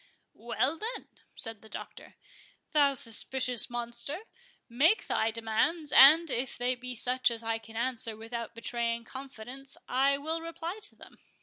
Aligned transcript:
"Well, 0.33 0.79
then," 0.79 1.09
said 1.35 1.61
the 1.61 1.69
Doctor, 1.69 2.15
"thou 2.71 2.95
suspicious 2.95 3.69
monster, 3.69 4.21
make 4.67 5.05
thy 5.05 5.29
demands, 5.29 5.91
and, 5.91 6.31
if 6.31 6.57
they 6.57 6.73
be 6.73 6.95
such 6.95 7.29
as 7.29 7.43
I 7.43 7.59
can 7.59 7.75
answer 7.75 8.17
without 8.17 8.55
betraying 8.55 9.03
confidence, 9.03 9.77
I 9.87 10.17
will 10.17 10.41
reply 10.41 10.79
to 10.85 10.95
them." 10.95 11.19